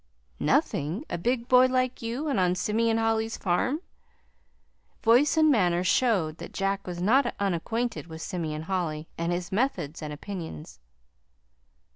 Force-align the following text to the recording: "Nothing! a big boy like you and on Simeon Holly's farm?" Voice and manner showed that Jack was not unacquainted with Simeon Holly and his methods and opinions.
"Nothing! 0.39 1.05
a 1.11 1.17
big 1.19 1.47
boy 1.47 1.67
like 1.67 2.01
you 2.01 2.27
and 2.27 2.39
on 2.39 2.55
Simeon 2.55 2.97
Holly's 2.97 3.37
farm?" 3.37 3.81
Voice 5.03 5.37
and 5.37 5.51
manner 5.51 5.83
showed 5.83 6.39
that 6.39 6.53
Jack 6.55 6.87
was 6.87 6.99
not 6.99 7.35
unacquainted 7.39 8.07
with 8.07 8.23
Simeon 8.23 8.63
Holly 8.63 9.07
and 9.15 9.31
his 9.31 9.51
methods 9.51 10.01
and 10.01 10.11
opinions. 10.11 10.79